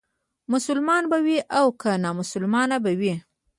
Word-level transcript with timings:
مسلمان 0.53 1.03
به 1.11 1.17
وي 1.25 1.37
او 1.59 1.65
که 1.81 1.91
نامسلمان 2.03 2.71
به 2.83 2.91
وي. 2.99 3.13